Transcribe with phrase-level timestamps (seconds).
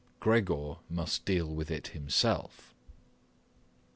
[0.19, 2.73] Gregor must deal with it himself.